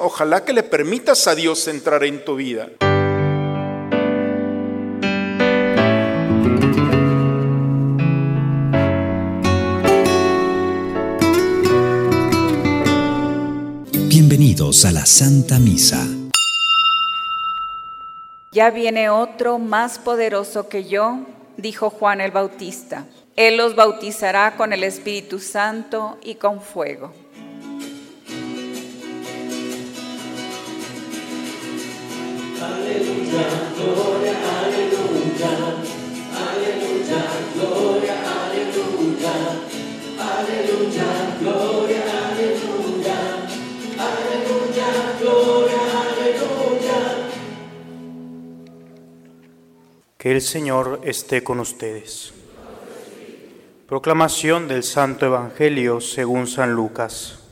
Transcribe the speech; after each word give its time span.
Ojalá 0.00 0.44
que 0.44 0.52
le 0.52 0.62
permitas 0.62 1.26
a 1.26 1.34
Dios 1.34 1.66
entrar 1.66 2.04
en 2.04 2.24
tu 2.24 2.36
vida. 2.36 2.68
Bienvenidos 14.08 14.84
a 14.84 14.92
la 14.92 15.04
Santa 15.04 15.58
Misa. 15.58 16.06
Ya 18.52 18.70
viene 18.70 19.10
otro 19.10 19.58
más 19.58 19.98
poderoso 19.98 20.68
que 20.68 20.84
yo, 20.84 21.26
dijo 21.56 21.90
Juan 21.90 22.20
el 22.20 22.30
Bautista. 22.30 23.06
Él 23.34 23.56
los 23.56 23.74
bautizará 23.74 24.56
con 24.56 24.72
el 24.72 24.84
Espíritu 24.84 25.40
Santo 25.40 26.18
y 26.22 26.36
con 26.36 26.60
fuego. 26.60 27.12
Que 50.18 50.32
el 50.32 50.42
Señor 50.42 51.00
esté 51.04 51.44
con 51.44 51.60
ustedes. 51.60 52.32
Proclamación 53.86 54.66
del 54.66 54.82
Santo 54.82 55.26
Evangelio 55.26 56.00
según 56.00 56.48
San 56.48 56.72
Lucas. 56.72 57.47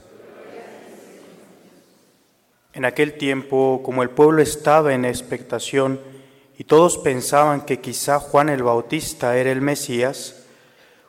En 2.77 2.85
aquel 2.85 3.15
tiempo, 3.15 3.81
como 3.83 4.03
el 4.03 4.11
pueblo 4.11 4.43
estaba 4.43 4.93
en 4.93 5.07
expectación 5.07 5.99
y 6.59 6.65
todos 6.65 6.99
pensaban 6.99 7.63
que 7.63 7.81
quizá 7.81 8.19
Juan 8.19 8.51
el 8.51 8.63
Bautista 8.63 9.39
era 9.39 9.51
el 9.51 9.63
Mesías, 9.63 10.45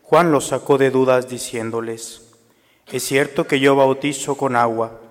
Juan 0.02 0.32
los 0.32 0.48
sacó 0.48 0.78
de 0.78 0.92
dudas 0.92 1.28
diciéndoles, 1.28 2.22
es 2.90 3.04
cierto 3.04 3.48
que 3.48 3.60
yo 3.60 3.76
bautizo 3.76 4.36
con 4.36 4.56
agua, 4.56 5.02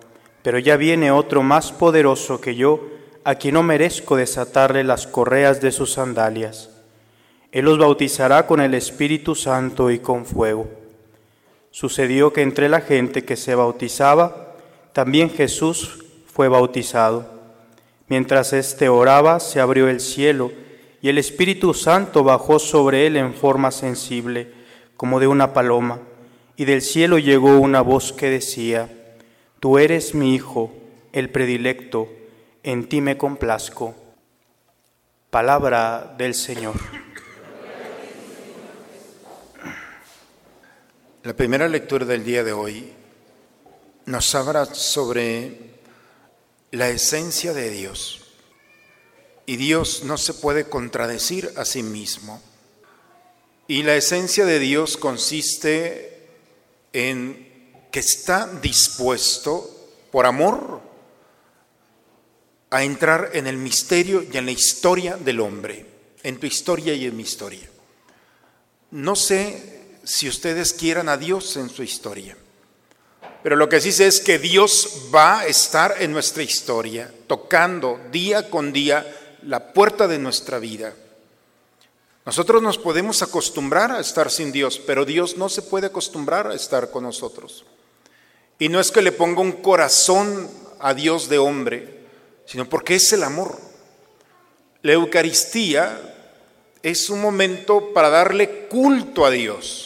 pero 0.40 0.58
ya 0.58 0.78
viene 0.78 1.10
otro 1.10 1.42
más 1.42 1.72
poderoso 1.72 2.40
que 2.40 2.54
yo, 2.54 2.80
a 3.22 3.34
quien 3.34 3.52
no 3.52 3.62
merezco 3.62 4.16
desatarle 4.16 4.82
las 4.82 5.06
correas 5.06 5.60
de 5.60 5.72
sus 5.72 5.92
sandalias. 5.92 6.70
Él 7.52 7.66
los 7.66 7.76
bautizará 7.76 8.46
con 8.46 8.62
el 8.62 8.72
Espíritu 8.72 9.34
Santo 9.34 9.90
y 9.90 9.98
con 9.98 10.24
fuego. 10.24 10.70
Sucedió 11.70 12.32
que 12.32 12.40
entre 12.40 12.70
la 12.70 12.80
gente 12.80 13.26
que 13.26 13.36
se 13.36 13.54
bautizaba, 13.54 14.54
también 14.94 15.28
Jesús 15.28 16.05
fue 16.36 16.48
bautizado. 16.48 17.24
Mientras 18.08 18.52
éste 18.52 18.90
oraba, 18.90 19.40
se 19.40 19.58
abrió 19.58 19.88
el 19.88 20.00
cielo 20.00 20.52
y 21.00 21.08
el 21.08 21.16
Espíritu 21.16 21.72
Santo 21.72 22.24
bajó 22.24 22.58
sobre 22.58 23.06
él 23.06 23.16
en 23.16 23.32
forma 23.32 23.70
sensible, 23.70 24.52
como 24.98 25.18
de 25.18 25.28
una 25.28 25.54
paloma, 25.54 26.02
y 26.54 26.66
del 26.66 26.82
cielo 26.82 27.16
llegó 27.18 27.58
una 27.58 27.80
voz 27.80 28.12
que 28.12 28.28
decía, 28.28 28.90
Tú 29.60 29.78
eres 29.78 30.14
mi 30.14 30.34
Hijo, 30.34 30.74
el 31.14 31.30
predilecto, 31.30 32.06
en 32.62 32.86
ti 32.86 33.00
me 33.00 33.16
complazco. 33.16 33.94
Palabra 35.30 36.16
del 36.18 36.34
Señor. 36.34 36.74
La 41.22 41.32
primera 41.32 41.66
lectura 41.66 42.04
del 42.04 42.24
día 42.24 42.44
de 42.44 42.52
hoy 42.52 42.92
nos 44.04 44.34
habla 44.34 44.66
sobre 44.66 45.75
la 46.76 46.90
esencia 46.90 47.54
de 47.54 47.70
Dios. 47.70 48.20
Y 49.46 49.56
Dios 49.56 50.02
no 50.04 50.18
se 50.18 50.34
puede 50.34 50.68
contradecir 50.68 51.52
a 51.56 51.64
sí 51.64 51.82
mismo. 51.82 52.42
Y 53.66 53.82
la 53.82 53.96
esencia 53.96 54.44
de 54.44 54.58
Dios 54.58 54.96
consiste 54.96 56.28
en 56.92 57.46
que 57.90 58.00
está 58.00 58.46
dispuesto, 58.60 59.70
por 60.10 60.26
amor, 60.26 60.80
a 62.70 62.84
entrar 62.84 63.30
en 63.32 63.46
el 63.46 63.56
misterio 63.56 64.22
y 64.22 64.36
en 64.36 64.44
la 64.44 64.52
historia 64.52 65.16
del 65.16 65.40
hombre, 65.40 65.86
en 66.22 66.38
tu 66.38 66.46
historia 66.46 66.94
y 66.94 67.06
en 67.06 67.16
mi 67.16 67.22
historia. 67.22 67.68
No 68.90 69.16
sé 69.16 69.96
si 70.04 70.28
ustedes 70.28 70.72
quieran 70.72 71.08
a 71.08 71.16
Dios 71.16 71.56
en 71.56 71.70
su 71.70 71.82
historia. 71.82 72.36
Pero 73.46 73.54
lo 73.54 73.68
que 73.68 73.80
sí 73.80 74.02
es 74.02 74.18
que 74.18 74.40
Dios 74.40 75.02
va 75.14 75.38
a 75.38 75.46
estar 75.46 76.02
en 76.02 76.10
nuestra 76.10 76.42
historia, 76.42 77.08
tocando 77.28 78.00
día 78.10 78.50
con 78.50 78.72
día 78.72 79.06
la 79.42 79.72
puerta 79.72 80.08
de 80.08 80.18
nuestra 80.18 80.58
vida. 80.58 80.92
Nosotros 82.24 82.60
nos 82.60 82.76
podemos 82.76 83.22
acostumbrar 83.22 83.92
a 83.92 84.00
estar 84.00 84.32
sin 84.32 84.50
Dios, 84.50 84.80
pero 84.84 85.04
Dios 85.04 85.36
no 85.36 85.48
se 85.48 85.62
puede 85.62 85.86
acostumbrar 85.86 86.48
a 86.48 86.56
estar 86.56 86.90
con 86.90 87.04
nosotros. 87.04 87.64
Y 88.58 88.68
no 88.68 88.80
es 88.80 88.90
que 88.90 89.00
le 89.00 89.12
ponga 89.12 89.42
un 89.42 89.52
corazón 89.52 90.50
a 90.80 90.92
Dios 90.92 91.28
de 91.28 91.38
hombre, 91.38 92.00
sino 92.46 92.68
porque 92.68 92.96
es 92.96 93.12
el 93.12 93.22
amor. 93.22 93.60
La 94.82 94.94
Eucaristía 94.94 96.00
es 96.82 97.10
un 97.10 97.20
momento 97.20 97.92
para 97.94 98.10
darle 98.10 98.66
culto 98.66 99.24
a 99.24 99.30
Dios. 99.30 99.85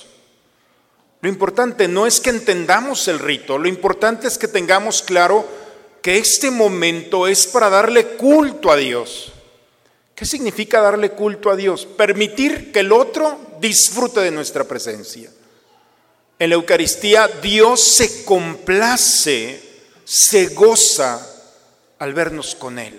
Lo 1.21 1.29
importante 1.29 1.87
no 1.87 2.07
es 2.07 2.21
que 2.21 2.31
entendamos 2.31 3.07
el 3.09 3.19
rito, 3.19 3.59
lo 3.59 3.69
importante 3.69 4.27
es 4.27 4.39
que 4.39 4.49
tengamos 4.49 5.03
claro 5.03 5.47
que 6.01 6.17
este 6.17 6.51
momento 6.51 7.27
es 7.27 7.47
para 7.47 7.69
darle 7.69 8.17
culto 8.17 8.71
a 8.71 8.77
Dios. 8.77 9.33
¿Qué 10.15 10.25
significa 10.25 10.81
darle 10.81 11.13
culto 11.13 11.51
a 11.51 11.57
Dios? 11.57 11.87
Permitir 11.87 12.73
que 12.73 12.81
el 12.81 12.93
otro 12.93 13.39
disfrute 13.61 14.21
de 14.21 14.31
nuestra 14.31 14.65
presencia. 14.65 15.31
En 16.39 16.49
la 16.49 16.57
Eucaristía 16.57 17.29
Dios 17.43 17.83
se 17.83 18.25
complace, 18.25 19.63
se 20.05 20.47
goza 20.49 21.27
al 21.99 22.15
vernos 22.15 22.55
con 22.55 22.79
Él. 22.79 22.99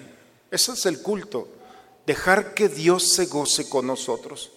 Ese 0.52 0.74
es 0.74 0.86
el 0.86 1.02
culto, 1.02 1.48
dejar 2.06 2.54
que 2.54 2.70
Dios 2.70 3.14
se 3.14 3.26
goce 3.26 3.68
con 3.68 3.88
nosotros. 3.88 4.52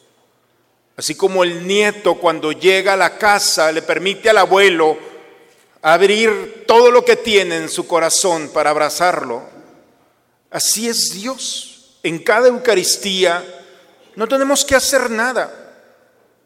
Así 0.97 1.15
como 1.15 1.43
el 1.43 1.67
nieto 1.67 2.15
cuando 2.15 2.53
llega 2.53 2.93
a 2.93 2.97
la 2.97 3.19
casa 3.19 3.73
le 3.73 3.83
permite 3.83 4.31
al 4.31 4.39
abuelo 4.39 4.97
abrir 5.83 6.65
todo 6.67 6.91
lo 6.91 7.05
que 7.05 7.17
tiene 7.17 7.57
en 7.57 7.69
su 7.69 7.87
corazón 7.87 8.51
para 8.51 8.71
abrazarlo. 8.71 9.43
Así 10.51 10.89
es 10.89 11.13
Dios. 11.13 11.99
En 12.03 12.21
cada 12.21 12.49
Eucaristía 12.49 13.45
no 14.15 14.29
tenemos 14.29 14.65
que 14.65 14.77
hacer 14.77 15.11
nada. 15.11 15.61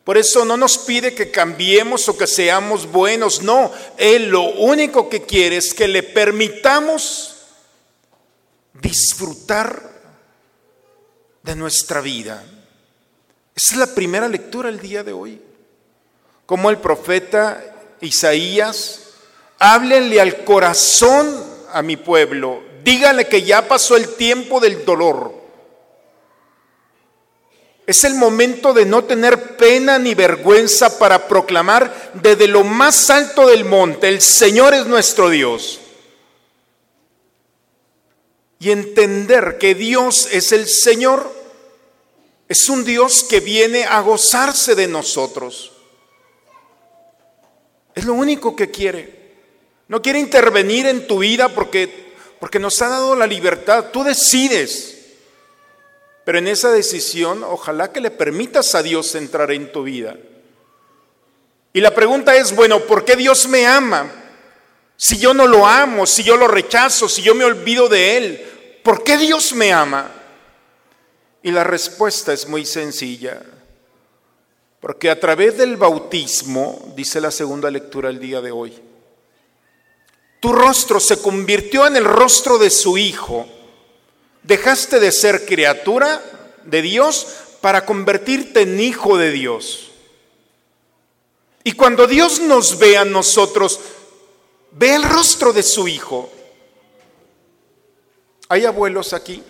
Por 0.03 0.17
eso 0.17 0.47
no 0.47 0.57
nos 0.57 0.79
pide 0.79 1.15
que 1.15 1.31
cambiemos 1.31 2.09
o 2.09 2.17
que 2.17 2.27
seamos 2.27 2.91
buenos. 2.91 3.43
No, 3.43 3.71
Él 3.99 4.31
lo 4.31 4.43
único 4.53 5.11
que 5.11 5.25
quiere 5.25 5.59
es 5.59 5.75
que 5.75 5.87
le 5.87 6.03
permitamos 6.03 7.37
disfrutar 8.73 9.83
de 11.43 11.55
nuestra 11.55 12.01
vida. 12.01 12.43
Esa 13.59 13.75
es 13.75 13.81
la 13.81 13.93
primera 13.93 14.29
lectura 14.29 14.69
el 14.69 14.79
día 14.79 15.03
de 15.03 15.13
hoy. 15.13 15.43
Como 16.47 16.71
el 16.71 16.79
profeta 16.79 17.61
Isaías, 18.01 19.01
háblenle 19.59 20.21
al 20.21 20.45
corazón 20.45 21.45
a 21.73 21.83
mi 21.83 21.97
pueblo, 21.97 22.63
díganle 22.85 23.27
que 23.27 23.43
ya 23.43 23.67
pasó 23.67 23.97
el 23.97 24.15
tiempo 24.15 24.61
del 24.61 24.85
dolor. 24.85 25.35
Es 27.85 28.05
el 28.05 28.15
momento 28.15 28.73
de 28.73 28.87
no 28.87 29.03
tener 29.03 29.57
pena 29.57 29.99
ni 29.99 30.15
vergüenza 30.15 30.97
para 30.97 31.27
proclamar 31.27 32.13
desde 32.15 32.47
lo 32.47 32.63
más 32.63 33.11
alto 33.11 33.49
del 33.49 33.65
monte, 33.65 34.09
el 34.09 34.21
Señor 34.21 34.73
es 34.73 34.87
nuestro 34.87 35.31
Dios. 35.31 35.81
Y 38.61 38.71
entender 38.71 39.59
que 39.59 39.75
Dios 39.75 40.29
es 40.31 40.53
el 40.53 40.69
Señor 40.69 41.38
es 42.49 42.69
un 42.71 42.85
Dios 42.85 43.25
que 43.25 43.41
viene 43.41 43.85
a 43.85 44.01
gozarse 44.01 44.75
de 44.75 44.89
nosotros. 44.89 45.73
Es 47.95 48.05
lo 48.05 48.15
único 48.15 48.57
que 48.57 48.71
quiere. 48.71 49.19
No 49.89 50.01
quiere 50.01 50.19
intervenir 50.19 50.87
en 50.87 51.07
tu 51.07 51.19
vida 51.19 51.51
porque, 51.51 52.15
porque 52.41 52.59
nos 52.59 52.81
ha 52.81 52.89
dado 52.89 53.15
la 53.15 53.27
libertad. 53.27 53.91
Tú 53.93 54.03
decides. 54.03 54.97
Pero 56.25 56.39
en 56.39 56.49
esa 56.49 56.71
decisión, 56.71 57.45
ojalá 57.45 57.93
que 57.93 58.01
le 58.01 58.11
permitas 58.11 58.75
a 58.75 58.83
Dios 58.83 59.15
entrar 59.15 59.51
en 59.51 59.71
tu 59.71 59.83
vida. 59.83 60.17
Y 61.73 61.81
la 61.81 61.95
pregunta 61.95 62.35
es, 62.35 62.55
bueno, 62.55 62.81
¿por 62.81 63.05
qué 63.05 63.15
Dios 63.15 63.47
me 63.47 63.67
ama? 63.67 64.11
Si 64.97 65.19
yo 65.19 65.35
no 65.35 65.47
lo 65.47 65.67
amo, 65.67 66.07
si 66.07 66.25
yo 66.25 66.37
lo 66.37 66.49
rechazo, 66.49 67.09
si 67.09 67.23
yo 67.23 67.35
me 67.35 67.45
olvido 67.45 67.89
de 67.89 68.17
Él, 68.17 68.81
¿por 68.83 69.05
qué 69.05 69.17
Dios 69.17 69.53
me 69.53 69.73
ama? 69.73 70.18
Y 71.43 71.51
la 71.51 71.65
respuesta 71.65 72.33
es 72.33 72.49
muy 72.49 72.67
sencilla, 72.67 73.43
porque 74.81 75.11
a 75.11 75.21
través 75.21 75.57
del 75.57 75.77
bautismo, 75.77 76.93
dice 76.97 77.21
la 77.21 77.31
segunda 77.31 77.71
lectura 77.71 78.11
el 78.11 78.19
día 78.19 78.41
de 78.41 78.51
hoy, 78.51 78.79
tu 80.41 80.53
rostro 80.53 81.01
se 81.01 81.21
convirtió 81.21 81.87
en 81.87 81.97
el 81.97 82.05
rostro 82.05 82.59
de 82.59 82.71
su 82.71 82.97
Hijo. 82.97 83.49
Dejaste 84.43 85.01
de 85.01 85.13
ser 85.13 85.45
criatura 85.45 86.23
de 86.65 86.83
Dios 86.83 87.27
para 87.61 87.85
convertirte 87.85 88.63
en 88.63 88.81
hijo 88.81 89.19
de 89.19 89.33
Dios. 89.33 89.91
Y 91.65 91.73
cuando 91.73 92.07
Dios 92.07 92.41
nos 92.41 92.79
ve 92.79 92.97
a 92.97 93.05
nosotros, 93.05 93.81
ve 94.71 94.95
el 94.95 95.03
rostro 95.03 95.53
de 95.53 95.63
su 95.63 95.89
Hijo. 95.89 96.31
¿Hay 98.49 98.65
abuelos 98.65 99.13
aquí? 99.13 99.43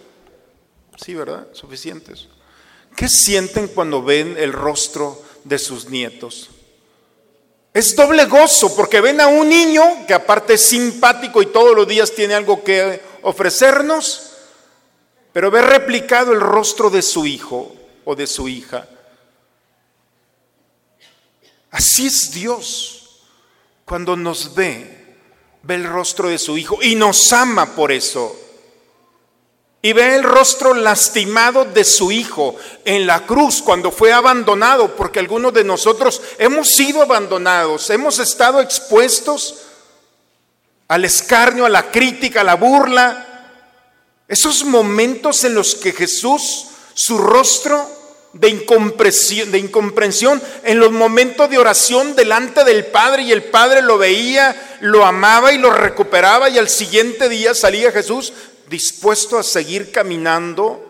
Sí, 1.00 1.14
¿verdad? 1.14 1.46
Suficientes. 1.52 2.28
¿Qué 2.96 3.08
sienten 3.08 3.68
cuando 3.68 4.02
ven 4.02 4.36
el 4.36 4.52
rostro 4.52 5.22
de 5.44 5.58
sus 5.58 5.88
nietos? 5.88 6.50
Es 7.72 7.94
doble 7.94 8.24
gozo 8.24 8.74
porque 8.74 9.00
ven 9.00 9.20
a 9.20 9.28
un 9.28 9.48
niño 9.48 10.06
que 10.06 10.14
aparte 10.14 10.54
es 10.54 10.62
simpático 10.62 11.40
y 11.40 11.46
todos 11.46 11.76
los 11.76 11.86
días 11.86 12.12
tiene 12.12 12.34
algo 12.34 12.64
que 12.64 13.00
ofrecernos, 13.22 14.32
pero 15.32 15.50
ve 15.50 15.62
replicado 15.62 16.32
el 16.32 16.40
rostro 16.40 16.90
de 16.90 17.02
su 17.02 17.24
hijo 17.26 17.76
o 18.04 18.16
de 18.16 18.26
su 18.26 18.48
hija. 18.48 18.88
Así 21.70 22.06
es 22.06 22.32
Dios. 22.32 23.20
Cuando 23.84 24.16
nos 24.16 24.54
ve, 24.54 25.16
ve 25.62 25.74
el 25.76 25.84
rostro 25.84 26.28
de 26.28 26.38
su 26.38 26.58
hijo 26.58 26.78
y 26.82 26.96
nos 26.96 27.32
ama 27.32 27.76
por 27.76 27.92
eso 27.92 28.47
y 29.80 29.92
ve 29.92 30.16
el 30.16 30.24
rostro 30.24 30.74
lastimado 30.74 31.64
de 31.64 31.84
su 31.84 32.10
hijo 32.10 32.56
en 32.84 33.06
la 33.06 33.26
cruz 33.26 33.62
cuando 33.62 33.92
fue 33.92 34.12
abandonado, 34.12 34.96
porque 34.96 35.20
algunos 35.20 35.52
de 35.54 35.62
nosotros 35.62 36.20
hemos 36.38 36.68
sido 36.68 37.02
abandonados, 37.02 37.88
hemos 37.90 38.18
estado 38.18 38.60
expuestos 38.60 39.62
al 40.88 41.04
escarnio, 41.04 41.64
a 41.64 41.68
la 41.68 41.90
crítica, 41.90 42.40
a 42.40 42.44
la 42.44 42.54
burla. 42.54 43.24
Esos 44.26 44.64
momentos 44.64 45.44
en 45.44 45.54
los 45.54 45.76
que 45.76 45.92
Jesús, 45.92 46.66
su 46.94 47.18
rostro 47.18 47.88
de 48.32 48.48
incomprensión, 48.48 49.52
de 49.52 49.58
incomprensión, 49.58 50.42
en 50.64 50.80
los 50.80 50.90
momentos 50.90 51.48
de 51.48 51.58
oración 51.58 52.16
delante 52.16 52.64
del 52.64 52.86
Padre 52.86 53.22
y 53.22 53.32
el 53.32 53.44
Padre 53.44 53.82
lo 53.82 53.96
veía, 53.96 54.78
lo 54.80 55.06
amaba 55.06 55.52
y 55.52 55.58
lo 55.58 55.70
recuperaba 55.70 56.50
y 56.50 56.58
al 56.58 56.68
siguiente 56.68 57.28
día 57.28 57.54
salía 57.54 57.92
Jesús 57.92 58.32
dispuesto 58.68 59.38
a 59.38 59.42
seguir 59.42 59.90
caminando, 59.90 60.84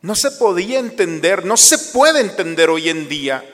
no 0.00 0.14
se 0.14 0.30
podía 0.32 0.78
entender, 0.78 1.44
no 1.44 1.56
se 1.56 1.78
puede 1.78 2.20
entender 2.20 2.70
hoy 2.70 2.88
en 2.88 3.08
día 3.08 3.44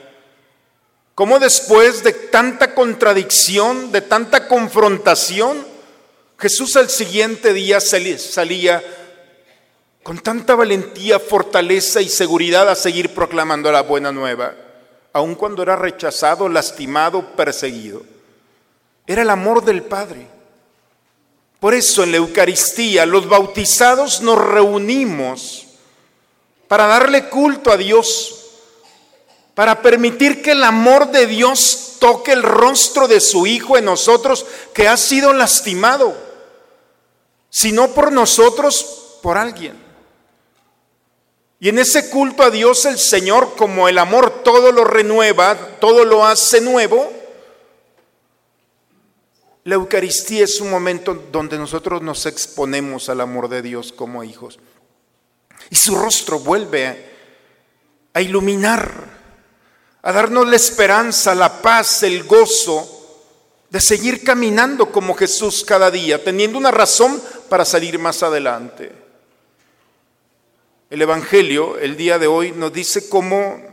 cómo 1.15 1.39
después 1.39 2.03
de 2.03 2.13
tanta 2.13 2.75
contradicción, 2.75 3.91
de 3.91 4.01
tanta 4.01 4.47
confrontación, 4.47 5.65
Jesús 6.37 6.75
al 6.75 6.89
siguiente 6.89 7.53
día 7.53 7.79
salía 7.79 8.83
con 10.03 10.19
tanta 10.19 10.53
valentía, 10.53 11.19
fortaleza 11.19 11.99
y 12.01 12.09
seguridad 12.09 12.69
a 12.69 12.75
seguir 12.75 13.15
proclamando 13.15 13.71
la 13.71 13.81
buena 13.81 14.11
nueva, 14.11 14.53
aun 15.13 15.33
cuando 15.33 15.63
era 15.63 15.75
rechazado, 15.75 16.47
lastimado, 16.47 17.35
perseguido. 17.35 18.03
Era 19.07 19.23
el 19.23 19.29
amor 19.29 19.63
del 19.63 19.81
Padre. 19.81 20.34
Por 21.59 21.73
eso 21.73 22.03
en 22.03 22.11
la 22.11 22.17
Eucaristía 22.17 23.05
los 23.05 23.27
bautizados 23.27 24.21
nos 24.21 24.37
reunimos 24.37 25.65
para 26.67 26.87
darle 26.87 27.29
culto 27.29 27.71
a 27.71 27.77
Dios, 27.77 28.35
para 29.53 29.81
permitir 29.81 30.41
que 30.41 30.51
el 30.51 30.63
amor 30.63 31.11
de 31.11 31.27
Dios 31.27 31.93
toque 31.99 32.33
el 32.33 32.43
rostro 32.43 33.07
de 33.07 33.21
su 33.21 33.47
Hijo 33.47 33.77
en 33.77 33.85
nosotros 33.85 34.45
que 34.73 34.87
ha 34.87 34.97
sido 34.97 35.33
lastimado, 35.33 36.15
si 37.49 37.71
no 37.71 37.89
por 37.89 38.11
nosotros, 38.11 39.17
por 39.21 39.37
alguien. 39.37 39.85
Y 41.59 41.69
en 41.69 41.79
ese 41.79 42.09
culto 42.09 42.43
a 42.43 42.51
Dios 42.51 42.85
el 42.85 42.99
Señor, 42.99 43.55
como 43.55 43.87
el 43.87 43.97
amor 43.97 44.43
todo 44.43 44.71
lo 44.71 44.83
renueva, 44.83 45.57
todo 45.79 46.03
lo 46.03 46.25
hace 46.25 46.59
nuevo, 46.61 47.11
la 49.65 49.75
Eucaristía 49.75 50.43
es 50.43 50.61
un 50.61 50.69
momento 50.69 51.15
donde 51.31 51.57
nosotros 51.57 52.03
nos 52.03 52.27
exponemos 52.27 53.09
al 53.09 53.19
amor 53.19 53.49
de 53.49 53.63
Dios 53.63 53.91
como 53.91 54.23
hijos. 54.23 54.59
Y 55.71 55.75
su 55.75 55.95
rostro 55.95 56.37
vuelve 56.37 57.13
a 58.13 58.21
iluminar, 58.21 58.93
a 60.03 60.11
darnos 60.11 60.47
la 60.47 60.55
esperanza, 60.55 61.33
la 61.33 61.63
paz, 61.63 62.03
el 62.03 62.25
gozo 62.25 62.91
de 63.71 63.81
seguir 63.81 64.23
caminando 64.23 64.91
como 64.91 65.15
Jesús 65.15 65.65
cada 65.65 65.89
día, 65.89 66.23
teniendo 66.23 66.59
una 66.59 66.69
razón 66.69 67.19
para 67.49 67.65
salir 67.65 67.97
más 67.97 68.21
adelante. 68.21 68.91
El 70.91 71.01
Evangelio, 71.01 71.79
el 71.79 71.97
día 71.97 72.19
de 72.19 72.27
hoy, 72.27 72.51
nos 72.51 72.71
dice 72.71 73.09
cómo 73.09 73.63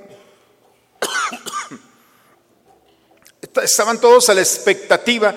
estaban 3.63 4.01
todos 4.01 4.31
a 4.31 4.35
la 4.35 4.41
expectativa 4.41 5.37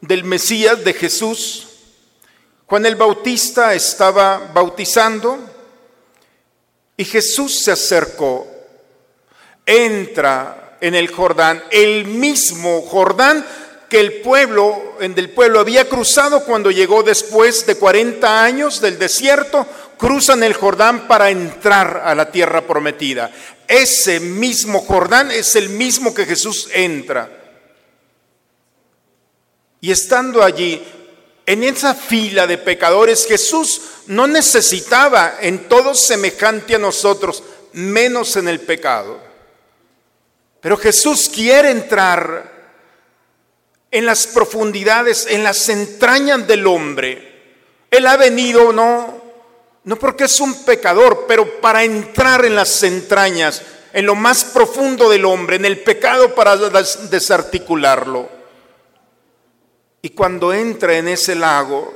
del 0.00 0.24
Mesías, 0.24 0.82
de 0.84 0.94
Jesús, 0.94 1.66
Juan 2.66 2.86
el 2.86 2.96
Bautista 2.96 3.74
estaba 3.74 4.50
bautizando 4.54 5.38
y 6.96 7.04
Jesús 7.04 7.64
se 7.64 7.72
acercó, 7.72 8.46
entra 9.66 10.78
en 10.80 10.94
el 10.94 11.08
Jordán, 11.08 11.62
el 11.70 12.04
mismo 12.04 12.82
Jordán 12.82 13.44
que 13.88 13.98
el 13.98 14.20
pueblo, 14.20 14.94
del 15.00 15.30
pueblo 15.30 15.58
había 15.58 15.88
cruzado 15.88 16.44
cuando 16.44 16.70
llegó 16.70 17.02
después 17.02 17.66
de 17.66 17.74
40 17.74 18.44
años 18.44 18.80
del 18.80 19.00
desierto, 19.00 19.66
cruzan 19.98 20.44
el 20.44 20.54
Jordán 20.54 21.08
para 21.08 21.28
entrar 21.28 22.02
a 22.04 22.14
la 22.14 22.30
tierra 22.30 22.62
prometida. 22.62 23.32
Ese 23.66 24.20
mismo 24.20 24.80
Jordán 24.80 25.32
es 25.32 25.56
el 25.56 25.70
mismo 25.70 26.14
que 26.14 26.24
Jesús 26.24 26.68
entra. 26.72 27.39
Y 29.80 29.90
estando 29.90 30.42
allí, 30.42 30.82
en 31.46 31.64
esa 31.64 31.94
fila 31.94 32.46
de 32.46 32.58
pecadores, 32.58 33.26
Jesús 33.26 33.80
no 34.06 34.26
necesitaba 34.26 35.38
en 35.40 35.68
todo 35.68 35.94
semejante 35.94 36.74
a 36.74 36.78
nosotros, 36.78 37.42
menos 37.72 38.36
en 38.36 38.48
el 38.48 38.60
pecado. 38.60 39.18
Pero 40.60 40.76
Jesús 40.76 41.28
quiere 41.28 41.70
entrar 41.70 42.60
en 43.90 44.06
las 44.06 44.26
profundidades, 44.26 45.26
en 45.28 45.42
las 45.42 45.68
entrañas 45.68 46.46
del 46.46 46.66
hombre. 46.66 47.30
Él 47.90 48.06
ha 48.06 48.16
venido 48.16 48.72
no 48.72 49.20
no 49.84 49.96
porque 49.96 50.24
es 50.24 50.40
un 50.40 50.64
pecador, 50.64 51.24
pero 51.26 51.60
para 51.60 51.82
entrar 51.82 52.44
en 52.44 52.54
las 52.54 52.82
entrañas, 52.82 53.62
en 53.92 54.06
lo 54.06 54.14
más 54.14 54.44
profundo 54.44 55.08
del 55.08 55.24
hombre, 55.24 55.56
en 55.56 55.64
el 55.64 55.80
pecado 55.80 56.34
para 56.34 56.56
desarticularlo. 56.56 58.39
Y 60.02 60.10
cuando 60.10 60.52
entra 60.52 60.96
en 60.96 61.08
ese 61.08 61.34
lago, 61.34 61.92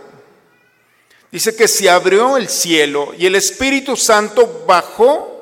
dice 1.30 1.56
que 1.56 1.68
se 1.68 1.88
abrió 1.88 2.36
el 2.36 2.48
cielo 2.48 3.14
y 3.16 3.26
el 3.26 3.34
Espíritu 3.34 3.96
Santo 3.96 4.64
bajó 4.66 5.34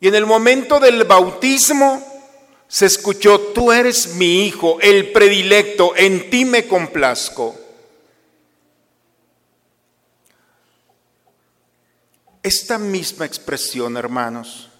y 0.00 0.08
en 0.08 0.14
el 0.14 0.24
momento 0.24 0.80
del 0.80 1.04
bautismo 1.04 2.06
se 2.66 2.86
escuchó, 2.86 3.38
tú 3.52 3.72
eres 3.72 4.14
mi 4.14 4.46
hijo, 4.46 4.78
el 4.80 5.12
predilecto, 5.12 5.94
en 5.96 6.30
ti 6.30 6.44
me 6.44 6.66
complazco. 6.66 7.56
Esta 12.42 12.78
misma 12.78 13.26
expresión, 13.26 13.96
hermanos, 13.96 14.70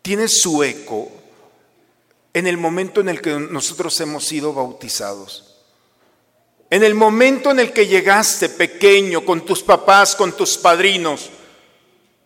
tiene 0.00 0.28
su 0.28 0.62
eco 0.62 1.17
en 2.34 2.46
el 2.46 2.56
momento 2.56 3.00
en 3.00 3.08
el 3.08 3.20
que 3.20 3.30
nosotros 3.30 3.98
hemos 4.00 4.24
sido 4.24 4.52
bautizados. 4.52 5.56
En 6.70 6.82
el 6.82 6.94
momento 6.94 7.50
en 7.50 7.60
el 7.60 7.72
que 7.72 7.86
llegaste 7.86 8.48
pequeño 8.48 9.24
con 9.24 9.44
tus 9.44 9.62
papás, 9.62 10.14
con 10.14 10.32
tus 10.32 10.58
padrinos. 10.58 11.30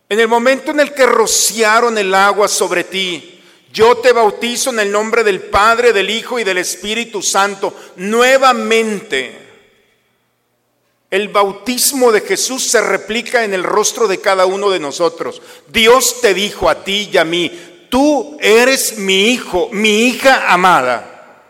En 0.09 0.19
el 0.19 0.27
momento 0.27 0.71
en 0.71 0.81
el 0.81 0.93
que 0.93 1.05
rociaron 1.05 1.97
el 1.97 2.13
agua 2.13 2.47
sobre 2.47 2.83
ti. 2.83 3.41
Yo 3.71 3.97
te 3.97 4.11
bautizo 4.11 4.69
en 4.69 4.79
el 4.79 4.91
nombre 4.91 5.23
del 5.23 5.41
Padre, 5.41 5.93
del 5.93 6.09
Hijo 6.09 6.37
y 6.37 6.43
del 6.43 6.57
Espíritu 6.57 7.21
Santo. 7.21 7.73
Nuevamente. 7.95 9.39
El 11.09 11.29
bautismo 11.29 12.11
de 12.11 12.21
Jesús 12.21 12.69
se 12.69 12.81
replica 12.81 13.43
en 13.43 13.53
el 13.53 13.63
rostro 13.63 14.07
de 14.07 14.19
cada 14.19 14.45
uno 14.45 14.69
de 14.69 14.79
nosotros. 14.79 15.41
Dios 15.69 16.21
te 16.21 16.33
dijo 16.33 16.69
a 16.69 16.83
ti 16.83 17.09
y 17.11 17.17
a 17.17 17.23
mí, 17.23 17.51
tú 17.93 18.35
eres 18.41 18.97
mi 18.97 19.27
hijo, 19.27 19.69
mi 19.71 20.07
hija 20.07 20.51
amada. 20.51 21.45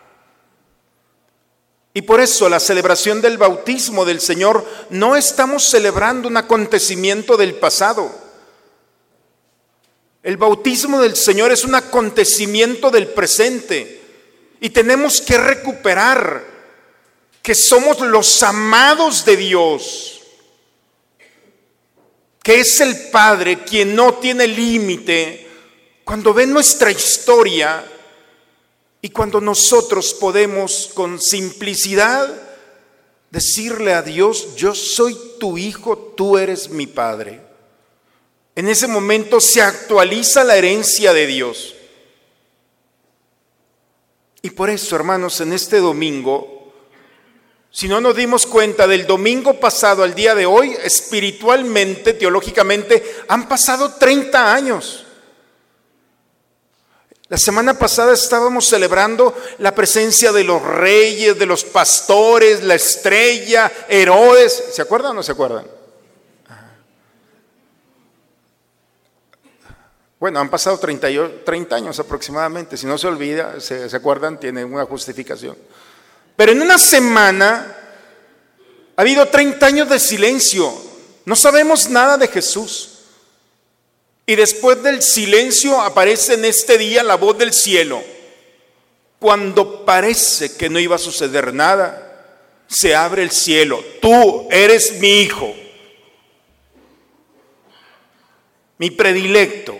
Y 1.94 2.02
por 2.02 2.20
eso 2.20 2.50
la 2.50 2.60
celebración 2.60 3.22
del 3.22 3.38
bautismo 3.38 4.04
del 4.04 4.20
Señor 4.20 4.62
no 4.90 5.16
estamos 5.16 5.64
celebrando 5.64 6.28
un 6.28 6.36
acontecimiento 6.36 7.38
del 7.38 7.54
pasado. 7.54 8.14
El 10.22 10.36
bautismo 10.36 11.00
del 11.00 11.16
Señor 11.16 11.50
es 11.50 11.64
un 11.64 11.76
acontecimiento 11.76 12.90
del 12.90 13.06
presente. 13.06 14.02
Y 14.60 14.68
tenemos 14.68 15.22
que 15.22 15.38
recuperar 15.38 16.44
que 17.40 17.54
somos 17.54 18.00
los 18.00 18.42
amados 18.42 19.24
de 19.24 19.38
Dios, 19.38 20.20
que 22.42 22.60
es 22.60 22.82
el 22.82 23.08
Padre 23.08 23.64
quien 23.64 23.96
no 23.96 24.12
tiene 24.18 24.46
límite. 24.46 25.43
Cuando 26.04 26.34
ve 26.34 26.46
nuestra 26.46 26.90
historia 26.90 27.84
y 29.00 29.08
cuando 29.10 29.40
nosotros 29.40 30.14
podemos 30.14 30.90
con 30.94 31.20
simplicidad 31.20 32.28
decirle 33.30 33.94
a 33.94 34.02
Dios, 34.02 34.54
yo 34.54 34.74
soy 34.74 35.16
tu 35.40 35.58
hijo, 35.58 35.96
tú 36.16 36.38
eres 36.38 36.68
mi 36.68 36.86
Padre. 36.86 37.40
En 38.54 38.68
ese 38.68 38.86
momento 38.86 39.40
se 39.40 39.62
actualiza 39.62 40.44
la 40.44 40.56
herencia 40.56 41.12
de 41.12 41.26
Dios. 41.26 41.74
Y 44.42 44.50
por 44.50 44.70
eso, 44.70 44.94
hermanos, 44.94 45.40
en 45.40 45.52
este 45.52 45.78
domingo, 45.78 46.72
si 47.70 47.88
no 47.88 48.00
nos 48.00 48.14
dimos 48.14 48.46
cuenta 48.46 48.86
del 48.86 49.06
domingo 49.06 49.58
pasado 49.58 50.04
al 50.04 50.14
día 50.14 50.34
de 50.34 50.46
hoy, 50.46 50.76
espiritualmente, 50.84 52.12
teológicamente, 52.12 53.02
han 53.26 53.48
pasado 53.48 53.94
30 53.94 54.54
años. 54.54 55.03
La 57.28 57.38
semana 57.38 57.78
pasada 57.78 58.12
estábamos 58.12 58.68
celebrando 58.68 59.34
la 59.58 59.74
presencia 59.74 60.30
de 60.30 60.44
los 60.44 60.62
reyes, 60.62 61.38
de 61.38 61.46
los 61.46 61.64
pastores, 61.64 62.62
la 62.62 62.74
estrella, 62.74 63.72
Herodes. 63.88 64.64
¿Se 64.72 64.82
acuerdan 64.82 65.12
o 65.12 65.14
no 65.14 65.22
se 65.22 65.32
acuerdan? 65.32 65.64
Bueno, 70.20 70.38
han 70.38 70.50
pasado 70.50 70.78
30, 70.78 71.06
años 71.74 71.98
aproximadamente. 71.98 72.76
Si 72.76 72.86
no 72.86 72.98
se 72.98 73.06
olvida, 73.06 73.58
se, 73.58 73.88
se 73.88 73.96
acuerdan, 73.96 74.38
tienen 74.38 74.72
una 74.72 74.84
justificación. 74.84 75.56
Pero 76.36 76.52
en 76.52 76.60
una 76.60 76.76
semana 76.76 77.74
ha 78.96 79.00
habido 79.00 79.26
30 79.28 79.64
años 79.64 79.88
de 79.88 79.98
silencio. 79.98 80.72
No 81.24 81.36
sabemos 81.36 81.88
nada 81.88 82.18
de 82.18 82.28
Jesús. 82.28 82.93
Y 84.26 84.36
después 84.36 84.82
del 84.82 85.02
silencio 85.02 85.80
aparece 85.80 86.34
en 86.34 86.44
este 86.44 86.78
día 86.78 87.02
la 87.02 87.16
voz 87.16 87.36
del 87.36 87.52
cielo. 87.52 88.02
Cuando 89.18 89.84
parece 89.84 90.56
que 90.56 90.68
no 90.70 90.78
iba 90.78 90.96
a 90.96 90.98
suceder 90.98 91.52
nada, 91.52 92.04
se 92.66 92.94
abre 92.94 93.22
el 93.22 93.30
cielo. 93.30 93.84
Tú 94.00 94.48
eres 94.50 94.98
mi 94.98 95.20
hijo, 95.20 95.54
mi 98.78 98.90
predilecto. 98.90 99.78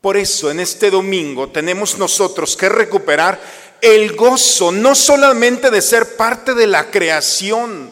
Por 0.00 0.16
eso 0.16 0.50
en 0.50 0.60
este 0.60 0.90
domingo 0.90 1.48
tenemos 1.48 1.96
nosotros 1.96 2.56
que 2.56 2.68
recuperar 2.68 3.40
el 3.80 4.14
gozo, 4.16 4.72
no 4.72 4.94
solamente 4.94 5.70
de 5.70 5.80
ser 5.82 6.16
parte 6.16 6.54
de 6.54 6.66
la 6.66 6.90
creación. 6.90 7.90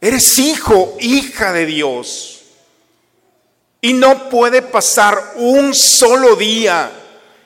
Eres 0.00 0.38
hijo, 0.38 0.96
hija 1.00 1.52
de 1.52 1.66
Dios. 1.66 2.31
Y 3.82 3.92
no 3.92 4.30
puede 4.30 4.62
pasar 4.62 5.34
un 5.36 5.74
solo 5.74 6.36
día 6.36 6.90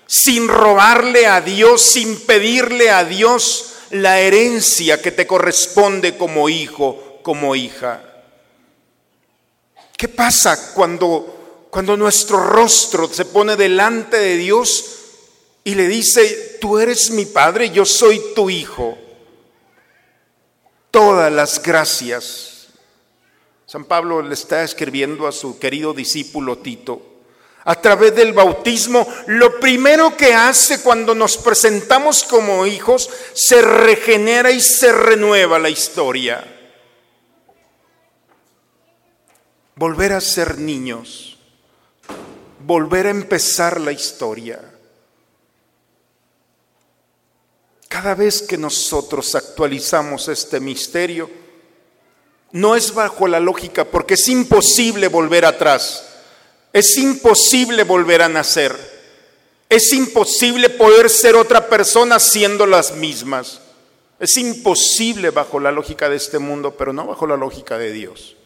sin 0.07 0.47
robarle 0.47 1.27
a 1.27 1.41
Dios, 1.41 1.83
sin 1.83 2.21
pedirle 2.21 2.91
a 2.91 3.03
Dios 3.03 3.73
la 3.91 4.21
herencia 4.21 5.03
que 5.03 5.11
te 5.11 5.27
corresponde 5.27 6.17
como 6.17 6.49
hijo, 6.49 7.19
como 7.23 7.57
hija. 7.57 8.01
¿Qué 9.97 10.07
pasa 10.07 10.73
cuando 10.75 11.37
cuando 11.77 11.95
nuestro 11.95 12.43
rostro 12.43 13.07
se 13.13 13.27
pone 13.27 13.55
delante 13.55 14.17
de 14.17 14.39
Dios 14.39 14.97
y 15.63 15.75
le 15.75 15.87
dice, 15.87 16.57
tú 16.59 16.79
eres 16.79 17.11
mi 17.11 17.27
Padre, 17.27 17.69
yo 17.69 17.85
soy 17.85 18.19
tu 18.35 18.49
Hijo. 18.49 18.97
Todas 20.91 21.31
las 21.31 21.63
gracias. 21.63 22.56
San 23.67 23.85
Pablo 23.85 24.23
le 24.23 24.35
está 24.35 24.63
escribiendo 24.63 25.27
a 25.27 25.33
su 25.33 25.59
querido 25.59 25.93
discípulo 25.93 26.59
Tito. 26.59 27.03
A 27.65 27.75
través 27.81 28.15
del 28.15 28.33
bautismo, 28.33 29.07
lo 29.27 29.59
primero 29.59 30.17
que 30.17 30.33
hace 30.33 30.83
cuando 30.83 31.15
nos 31.15 31.37
presentamos 31.37 32.23
como 32.23 32.65
hijos, 32.65 33.11
se 33.35 33.61
regenera 33.61 34.53
y 34.53 34.61
se 34.61 34.93
renueva 34.93 35.59
la 35.59 35.69
historia. 35.69 36.45
Volver 39.75 40.13
a 40.13 40.21
ser 40.21 40.59
niños 40.59 41.37
volver 42.67 43.07
a 43.07 43.11
empezar 43.11 43.81
la 43.81 43.93
historia. 43.93 44.61
Cada 47.89 48.15
vez 48.15 48.43
que 48.43 48.59
nosotros 48.59 49.35
actualizamos 49.35 50.29
este 50.29 50.59
misterio, 50.61 51.31
no 52.53 52.77
es 52.77 52.95
bajo 52.95 53.29
la 53.29 53.41
lógica, 53.41 53.85
porque 53.85 54.15
es 54.15 54.29
imposible 54.29 55.09
volver 55.09 55.45
atrás, 55.45 56.07
es 56.73 56.97
imposible 56.97 57.85
volver 57.85 58.23
a 58.23 58.29
nacer, 58.29 58.75
es 59.69 59.93
imposible 59.93 60.71
poder 60.71 61.11
ser 61.11 61.35
otra 61.35 61.69
persona 61.69 62.19
siendo 62.19 62.67
las 62.67 62.95
mismas. 62.95 63.61
Es 64.19 64.37
imposible 64.39 65.31
bajo 65.31 65.61
la 65.61 65.71
lógica 65.71 66.09
de 66.09 66.17
este 66.17 66.39
mundo, 66.39 66.75
pero 66.77 66.93
no 66.93 67.07
bajo 67.07 67.27
la 67.27 67.37
lógica 67.37 67.77
de 67.77 67.93
Dios. 67.93 68.37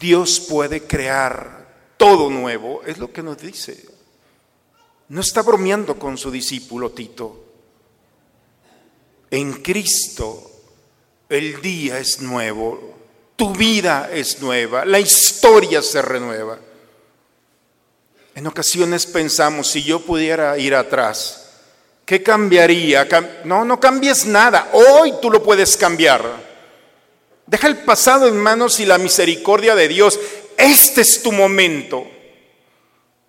Dios 0.00 0.40
puede 0.40 0.86
crear 0.86 1.68
todo 1.96 2.30
nuevo, 2.30 2.82
es 2.84 2.98
lo 2.98 3.12
que 3.12 3.22
nos 3.22 3.38
dice. 3.38 3.88
No 5.08 5.20
está 5.20 5.42
bromeando 5.42 5.98
con 5.98 6.18
su 6.18 6.30
discípulo 6.30 6.90
Tito. 6.90 7.44
En 9.30 9.54
Cristo 9.62 10.57
el 11.28 11.60
día 11.60 11.98
es 11.98 12.20
nuevo, 12.20 12.96
tu 13.36 13.54
vida 13.54 14.10
es 14.12 14.40
nueva, 14.40 14.84
la 14.84 14.98
historia 14.98 15.82
se 15.82 16.02
renueva. 16.02 16.58
En 18.34 18.46
ocasiones 18.46 19.06
pensamos, 19.06 19.68
si 19.68 19.82
yo 19.82 20.00
pudiera 20.00 20.56
ir 20.58 20.74
atrás, 20.74 21.50
¿qué 22.04 22.22
cambiaría? 22.22 23.06
No, 23.44 23.64
no 23.64 23.80
cambies 23.80 24.26
nada, 24.26 24.70
hoy 24.72 25.14
tú 25.20 25.30
lo 25.30 25.42
puedes 25.42 25.76
cambiar. 25.76 26.48
Deja 27.46 27.66
el 27.66 27.78
pasado 27.78 28.28
en 28.28 28.36
manos 28.36 28.78
y 28.80 28.86
la 28.86 28.98
misericordia 28.98 29.74
de 29.74 29.88
Dios 29.88 30.18
este 30.58 31.02
es 31.02 31.22
tu 31.22 31.30
momento. 31.30 32.04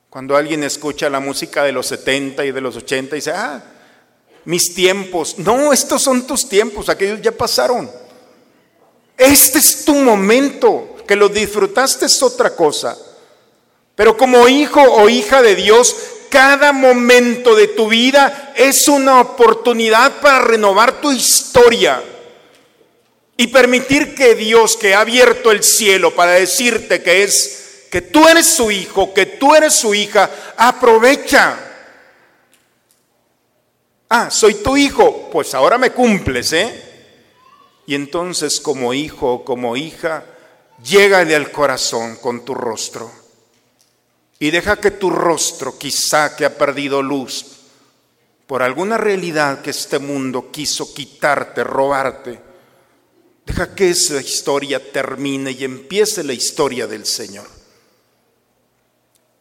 Cuando 0.10 0.36
alguien 0.36 0.64
escucha 0.64 1.10
la 1.10 1.20
música 1.20 1.64
de 1.64 1.72
los 1.72 1.86
70 1.86 2.44
y 2.44 2.52
de 2.52 2.60
los 2.60 2.76
80 2.76 3.16
y 3.16 3.20
dice, 3.20 3.32
ah, 3.32 3.64
mis 4.50 4.74
tiempos. 4.74 5.38
No, 5.38 5.72
estos 5.72 6.02
son 6.02 6.26
tus 6.26 6.50
tiempos, 6.50 6.90
aquellos 6.90 7.22
ya 7.22 7.32
pasaron. 7.32 7.88
Este 9.16 9.60
es 9.60 9.86
tu 9.86 9.94
momento, 9.94 10.96
que 11.08 11.16
lo 11.16 11.30
disfrutaste 11.30 12.08
es 12.08 12.24
otra 12.24 12.56
cosa. 12.56 12.98
Pero 13.94 14.18
como 14.18 14.48
hijo 14.48 14.82
o 14.82 15.08
hija 15.08 15.44
de 15.44 15.54
Dios, 15.54 15.96
cada 16.30 16.72
momento 16.72 17.54
de 17.54 17.68
tu 17.68 17.90
vida 17.90 18.54
es 18.56 18.88
una 18.88 19.22
oportunidad 19.22 20.20
para 20.20 20.42
renovar 20.42 21.00
tu 21.00 21.12
historia 21.12 22.02
y 23.38 23.46
permitir 23.48 24.16
que 24.16 24.34
Dios 24.34 24.78
que 24.78 24.96
ha 24.96 25.02
abierto 25.02 25.52
el 25.52 25.64
cielo 25.64 26.16
para 26.16 26.32
decirte 26.32 27.04
que 27.04 27.22
es 27.22 27.86
que 27.92 28.02
tú 28.02 28.28
eres 28.28 28.48
su 28.48 28.72
hijo, 28.72 29.14
que 29.14 29.28
tú 29.28 29.54
eres 29.54 29.76
su 29.76 29.94
hija, 29.94 30.28
aprovecha. 30.58 31.69
Ah, 34.10 34.30
soy 34.30 34.56
tu 34.56 34.76
hijo, 34.76 35.30
pues 35.32 35.54
ahora 35.54 35.78
me 35.78 35.92
cumples, 35.92 36.52
¿eh? 36.54 36.86
Y 37.86 37.96
entonces 37.96 38.60
como 38.60 38.94
hijo 38.94 39.34
o 39.34 39.46
como 39.46 39.76
hija, 39.78 40.26
llégale 40.84 41.36
al 41.36 41.52
corazón 41.52 42.18
con 42.18 42.44
tu 42.44 42.54
rostro. 42.54 43.12
Y 44.40 44.52
deja 44.52 44.80
que 44.80 44.92
tu 44.92 45.10
rostro, 45.10 45.78
quizá 45.78 46.36
que 46.36 46.46
ha 46.46 46.58
perdido 46.58 47.02
luz, 47.02 47.46
por 48.48 48.64
alguna 48.64 48.98
realidad 48.98 49.62
que 49.62 49.70
este 49.70 50.00
mundo 50.00 50.50
quiso 50.52 50.94
quitarte, 50.94 51.64
robarte, 51.64 52.50
Deja 53.50 53.74
que 53.74 53.90
esa 53.90 54.22
historia 54.22 54.92
termine 54.92 55.50
y 55.50 55.64
empiece 55.64 56.24
la 56.24 56.34
historia 56.34 56.86
del 56.86 57.08
Señor. 57.08 57.48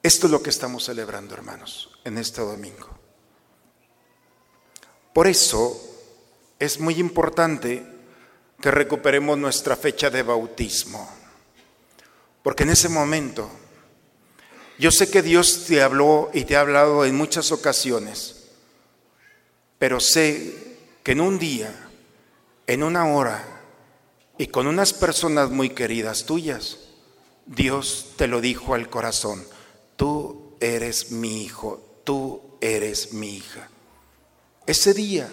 Esto 0.02 0.26
es 0.26 0.30
lo 0.30 0.42
que 0.42 0.48
estamos 0.48 0.84
celebrando, 0.84 1.34
hermanos, 1.34 1.90
en 2.04 2.16
este 2.16 2.40
domingo. 2.40 2.88
Por 5.18 5.26
eso 5.26 5.76
es 6.60 6.78
muy 6.78 6.94
importante 6.94 7.84
que 8.60 8.70
recuperemos 8.70 9.36
nuestra 9.36 9.74
fecha 9.74 10.10
de 10.10 10.22
bautismo. 10.22 11.10
Porque 12.40 12.62
en 12.62 12.70
ese 12.70 12.88
momento, 12.88 13.50
yo 14.78 14.92
sé 14.92 15.10
que 15.10 15.22
Dios 15.22 15.64
te 15.66 15.82
habló 15.82 16.30
y 16.32 16.44
te 16.44 16.54
ha 16.54 16.60
hablado 16.60 17.04
en 17.04 17.16
muchas 17.16 17.50
ocasiones, 17.50 18.44
pero 19.76 19.98
sé 19.98 20.54
que 21.02 21.10
en 21.10 21.20
un 21.20 21.40
día, 21.40 21.74
en 22.68 22.84
una 22.84 23.04
hora, 23.12 23.44
y 24.38 24.46
con 24.46 24.68
unas 24.68 24.92
personas 24.92 25.50
muy 25.50 25.70
queridas 25.70 26.26
tuyas, 26.26 26.78
Dios 27.44 28.12
te 28.16 28.28
lo 28.28 28.40
dijo 28.40 28.72
al 28.72 28.88
corazón, 28.88 29.44
tú 29.96 30.54
eres 30.60 31.10
mi 31.10 31.42
hijo, 31.42 32.02
tú 32.04 32.40
eres 32.60 33.12
mi 33.14 33.34
hija. 33.34 33.68
Ese 34.68 34.92
día 34.92 35.26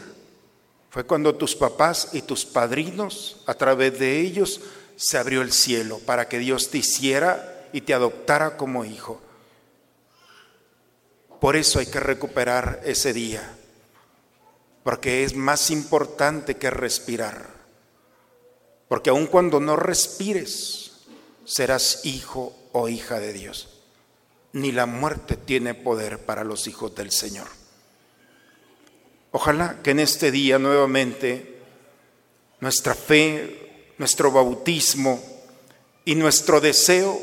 fue 0.90 1.04
cuando 1.04 1.36
tus 1.36 1.58
papás 1.58 2.12
y 2.14 2.22
tus 2.22 2.46
padrinos, 2.46 3.44
a 3.46 3.54
través 3.54 4.00
de 4.00 4.22
ellos, 4.22 4.62
se 4.96 5.18
abrió 5.18 5.42
el 5.42 5.52
cielo 5.52 6.00
para 6.00 6.30
que 6.30 6.40
Dios 6.40 6.70
te 6.70 6.78
hiciera 6.78 7.68
y 7.74 7.82
te 7.82 7.94
adoptara 7.94 8.56
como 8.56 8.86
hijo. 8.86 9.22
Por 11.42 11.58
eso 11.58 11.80
hay 11.80 11.88
que 11.88 12.00
recuperar 12.00 12.80
ese 12.86 13.12
día, 13.12 13.58
porque 14.86 15.26
es 15.26 15.36
más 15.36 15.70
importante 15.70 16.56
que 16.56 16.70
respirar. 16.70 17.50
Porque 18.88 19.10
aun 19.10 19.28
cuando 19.28 19.60
no 19.60 19.76
respires, 19.76 20.92
serás 21.44 22.06
hijo 22.06 22.56
o 22.72 22.88
hija 22.88 23.20
de 23.20 23.34
Dios. 23.34 23.82
Ni 24.54 24.72
la 24.72 24.86
muerte 24.86 25.36
tiene 25.36 25.74
poder 25.74 26.20
para 26.20 26.46
los 26.46 26.68
hijos 26.68 26.96
del 26.96 27.12
Señor. 27.12 27.65
Ojalá 29.36 29.80
que 29.84 29.92
en 29.92 30.00
este 30.00 30.32
día 30.32 30.58
nuevamente 30.58 31.58
nuestra 32.62 32.96
fe, 32.96 33.92
nuestro 33.98 34.32
bautismo 34.32 35.22
y 36.06 36.16
nuestro 36.16 36.62
deseo 36.62 37.20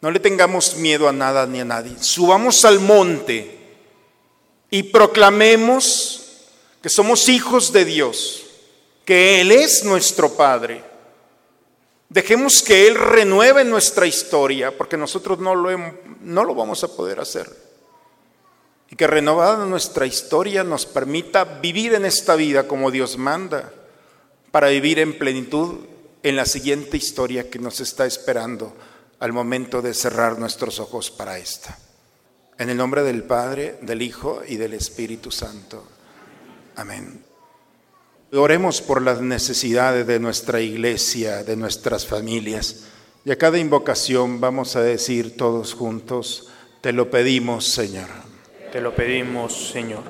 no 0.00 0.10
le 0.10 0.18
tengamos 0.18 0.76
miedo 0.76 1.06
a 1.06 1.12
nada 1.12 1.44
ni 1.44 1.60
a 1.60 1.64
nadie. 1.66 1.92
Subamos 2.00 2.64
al 2.64 2.80
monte 2.80 3.58
y 4.70 4.84
proclamemos 4.84 6.46
que 6.80 6.88
somos 6.88 7.28
hijos 7.28 7.70
de 7.70 7.84
Dios, 7.84 8.46
que 9.04 9.42
Él 9.42 9.52
es 9.52 9.84
nuestro 9.84 10.32
Padre. 10.32 10.82
Dejemos 12.08 12.62
que 12.62 12.88
Él 12.88 12.94
renueve 12.94 13.62
nuestra 13.62 14.06
historia, 14.06 14.74
porque 14.74 14.96
nosotros 14.96 15.38
no 15.38 15.54
lo, 15.54 15.68
no 16.22 16.44
lo 16.44 16.54
vamos 16.54 16.82
a 16.82 16.88
poder 16.88 17.20
hacer. 17.20 17.73
Y 18.90 18.96
que 18.96 19.06
renovada 19.06 19.64
nuestra 19.66 20.06
historia 20.06 20.64
nos 20.64 20.86
permita 20.86 21.44
vivir 21.44 21.94
en 21.94 22.04
esta 22.04 22.36
vida 22.36 22.68
como 22.68 22.90
Dios 22.90 23.16
manda, 23.18 23.72
para 24.50 24.68
vivir 24.68 24.98
en 24.98 25.18
plenitud 25.18 25.78
en 26.22 26.36
la 26.36 26.46
siguiente 26.46 26.96
historia 26.96 27.50
que 27.50 27.58
nos 27.58 27.80
está 27.80 28.06
esperando 28.06 28.74
al 29.18 29.32
momento 29.32 29.82
de 29.82 29.94
cerrar 29.94 30.38
nuestros 30.38 30.80
ojos 30.80 31.10
para 31.10 31.38
esta. 31.38 31.78
En 32.58 32.70
el 32.70 32.76
nombre 32.76 33.02
del 33.02 33.24
Padre, 33.24 33.78
del 33.82 34.00
Hijo 34.00 34.42
y 34.46 34.56
del 34.56 34.74
Espíritu 34.74 35.30
Santo. 35.30 35.84
Amén. 36.76 37.24
Oremos 38.32 38.80
por 38.80 39.02
las 39.02 39.20
necesidades 39.20 40.06
de 40.06 40.18
nuestra 40.18 40.60
iglesia, 40.60 41.44
de 41.44 41.56
nuestras 41.56 42.06
familias. 42.06 42.84
Y 43.24 43.30
a 43.30 43.38
cada 43.38 43.58
invocación 43.58 44.40
vamos 44.40 44.76
a 44.76 44.82
decir 44.82 45.36
todos 45.36 45.74
juntos, 45.74 46.48
te 46.80 46.92
lo 46.92 47.10
pedimos, 47.10 47.66
Señor. 47.66 48.23
Te 48.74 48.80
lo 48.80 48.92
pedimos, 48.92 49.70
Señor, 49.70 50.02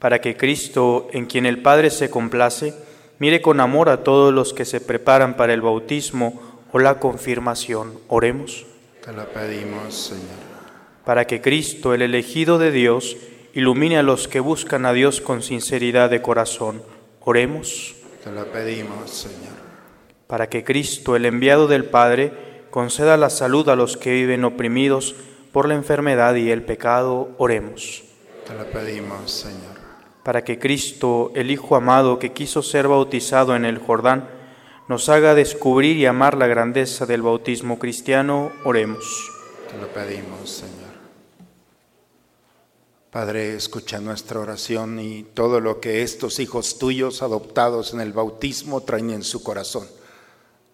para 0.00 0.20
que 0.20 0.36
Cristo, 0.36 1.06
en 1.12 1.26
quien 1.26 1.46
el 1.46 1.62
Padre 1.62 1.90
se 1.90 2.10
complace, 2.10 2.74
mire 3.20 3.40
con 3.40 3.60
amor 3.60 3.88
a 3.88 4.02
todos 4.02 4.34
los 4.34 4.52
que 4.52 4.64
se 4.64 4.80
preparan 4.80 5.36
para 5.36 5.54
el 5.54 5.60
bautismo 5.60 6.42
o 6.72 6.80
la 6.80 6.98
confirmación. 6.98 7.96
Oremos. 8.08 8.66
Te 9.04 9.12
lo 9.12 9.24
pedimos, 9.28 9.94
Señor. 9.94 10.24
Para 11.04 11.28
que 11.28 11.40
Cristo, 11.40 11.94
el 11.94 12.02
elegido 12.02 12.58
de 12.58 12.72
Dios, 12.72 13.16
ilumine 13.52 13.96
a 13.96 14.02
los 14.02 14.26
que 14.26 14.40
buscan 14.40 14.86
a 14.86 14.92
Dios 14.92 15.20
con 15.20 15.40
sinceridad 15.40 16.10
de 16.10 16.20
corazón. 16.20 16.82
Oremos. 17.20 17.94
Te 18.24 18.32
lo 18.32 18.44
pedimos, 18.46 19.08
Señor. 19.08 19.54
Para 20.26 20.48
que 20.48 20.64
Cristo, 20.64 21.14
el 21.14 21.26
enviado 21.26 21.68
del 21.68 21.84
Padre, 21.84 22.32
conceda 22.70 23.16
la 23.16 23.30
salud 23.30 23.68
a 23.68 23.76
los 23.76 23.96
que 23.96 24.10
viven 24.10 24.44
oprimidos 24.44 25.14
por 25.54 25.68
la 25.68 25.74
enfermedad 25.74 26.34
y 26.34 26.50
el 26.50 26.64
pecado. 26.64 27.28
Oremos. 27.38 28.02
Te 28.44 28.54
lo 28.54 28.66
pedimos, 28.66 29.30
Señor. 29.30 29.78
Para 30.24 30.42
que 30.42 30.58
Cristo, 30.58 31.30
el 31.36 31.52
Hijo 31.52 31.76
amado 31.76 32.18
que 32.18 32.32
quiso 32.32 32.60
ser 32.60 32.88
bautizado 32.88 33.54
en 33.54 33.64
el 33.64 33.78
Jordán, 33.78 34.28
nos 34.88 35.08
haga 35.08 35.34
descubrir 35.34 35.96
y 35.96 36.06
amar 36.06 36.36
la 36.36 36.48
grandeza 36.48 37.06
del 37.06 37.22
bautismo 37.22 37.78
cristiano, 37.78 38.50
oremos. 38.64 39.30
Te 39.70 39.78
lo 39.78 39.86
pedimos, 39.86 40.50
Señor. 40.50 40.74
Padre, 43.12 43.54
escucha 43.54 44.00
nuestra 44.00 44.40
oración 44.40 44.98
y 44.98 45.22
todo 45.22 45.60
lo 45.60 45.78
que 45.78 46.02
estos 46.02 46.40
hijos 46.40 46.78
tuyos 46.80 47.22
adoptados 47.22 47.94
en 47.94 48.00
el 48.00 48.12
bautismo 48.12 48.80
traen 48.80 49.10
en 49.10 49.22
su 49.22 49.44
corazón. 49.44 49.86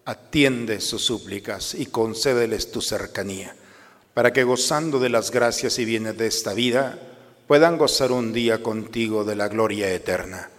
Atiende 0.05 0.81
sus 0.81 1.05
súplicas 1.05 1.75
y 1.75 1.85
concédeles 1.85 2.71
tu 2.71 2.81
cercanía, 2.81 3.55
para 4.13 4.33
que 4.33 4.43
gozando 4.43 4.99
de 4.99 5.09
las 5.09 5.31
gracias 5.31 5.79
y 5.79 5.85
bienes 5.85 6.17
de 6.17 6.27
esta 6.27 6.53
vida, 6.53 6.99
puedan 7.47 7.77
gozar 7.77 8.11
un 8.11 8.33
día 8.33 8.61
contigo 8.61 9.23
de 9.23 9.35
la 9.35 9.47
gloria 9.47 9.91
eterna. 9.91 10.49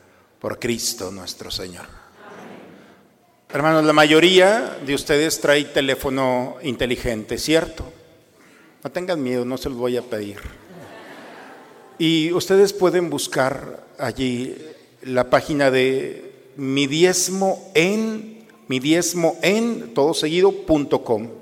Por 0.41 0.59
Cristo 0.59 1.11
nuestro 1.11 1.51
Señor. 1.51 1.87
Hermanos, 3.53 3.85
la 3.85 3.93
mayoría 3.93 4.79
de 4.85 4.95
ustedes 4.95 5.41
trae 5.41 5.65
teléfono 5.67 6.57
inteligente, 6.63 7.39
¿cierto? 7.39 7.85
No 8.83 8.91
tengan 8.91 9.23
miedo, 9.23 9.45
no 9.45 9.59
se 9.59 9.69
los 9.69 9.79
voy 9.79 9.97
a 9.97 10.03
pedir. 10.03 10.39
Y 11.99 12.33
ustedes 12.33 12.73
pueden 12.73 13.11
buscar 13.11 13.85
allí 13.99 14.57
la 15.03 15.31
página 15.31 15.71
de 15.71 16.33
mi 16.57 16.87
diezmo 16.87 17.71
en, 17.75 18.47
mi 18.69 18.81
diezmo 18.81 19.39
en, 19.43 19.95
todo 19.95 20.15
seguido.com. 20.15 21.42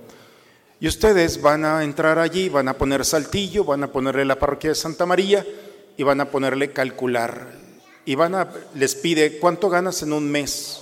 Y 0.80 0.88
ustedes 0.88 1.42
van 1.42 1.66
a 1.66 1.84
entrar 1.84 2.18
allí, 2.18 2.48
van 2.48 2.68
a 2.68 2.78
poner 2.78 3.04
saltillo, 3.04 3.64
van 3.64 3.84
a 3.84 3.92
ponerle 3.92 4.24
la 4.24 4.38
parroquia 4.38 4.70
de 4.70 4.74
Santa 4.74 5.04
María 5.04 5.46
y 5.96 6.02
van 6.02 6.22
a 6.22 6.30
ponerle 6.30 6.72
calcular. 6.72 7.52
Y 8.06 8.14
van 8.14 8.34
a, 8.34 8.50
les 8.74 8.94
pide, 8.94 9.38
¿cuánto 9.38 9.68
ganas 9.68 10.02
en 10.02 10.14
un 10.14 10.30
mes? 10.30 10.80